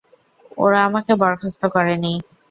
[0.57, 2.13] ওরা আমাকে বরখাস্ত করেনি।